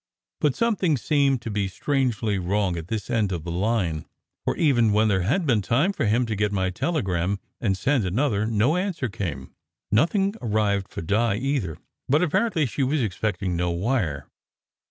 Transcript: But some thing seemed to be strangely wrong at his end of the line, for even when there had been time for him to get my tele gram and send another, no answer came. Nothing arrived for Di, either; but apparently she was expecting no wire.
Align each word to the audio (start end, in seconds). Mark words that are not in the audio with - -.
But 0.39 0.55
some 0.55 0.75
thing 0.77 0.97
seemed 0.97 1.43
to 1.43 1.51
be 1.51 1.67
strangely 1.67 2.39
wrong 2.39 2.75
at 2.75 2.89
his 2.89 3.07
end 3.07 3.31
of 3.31 3.43
the 3.43 3.51
line, 3.51 4.05
for 4.43 4.57
even 4.57 4.93
when 4.93 5.09
there 5.09 5.21
had 5.21 5.45
been 5.45 5.61
time 5.61 5.93
for 5.93 6.05
him 6.07 6.25
to 6.25 6.35
get 6.35 6.51
my 6.51 6.71
tele 6.71 7.03
gram 7.03 7.37
and 7.59 7.77
send 7.77 8.03
another, 8.03 8.47
no 8.47 8.77
answer 8.77 9.09
came. 9.09 9.53
Nothing 9.91 10.33
arrived 10.41 10.87
for 10.87 11.03
Di, 11.03 11.35
either; 11.35 11.77
but 12.09 12.23
apparently 12.23 12.65
she 12.65 12.81
was 12.81 12.99
expecting 13.03 13.55
no 13.55 13.69
wire. 13.69 14.27